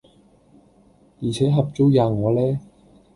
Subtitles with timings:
[1.21, 2.59] 而且合夥喫我呢？